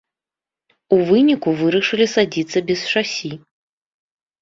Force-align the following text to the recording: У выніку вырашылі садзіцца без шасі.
У 0.97 0.99
выніку 1.09 1.49
вырашылі 1.61 2.09
садзіцца 2.17 2.67
без 2.73 2.81
шасі. 2.97 3.35